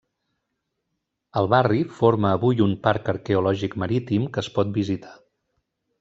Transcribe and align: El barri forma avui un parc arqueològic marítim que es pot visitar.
El 1.41 1.49
barri 1.53 1.81
forma 1.99 2.31
avui 2.37 2.63
un 2.67 2.73
parc 2.87 3.11
arqueològic 3.13 3.75
marítim 3.83 4.25
que 4.35 4.41
es 4.45 4.49
pot 4.57 4.73
visitar. 4.79 5.13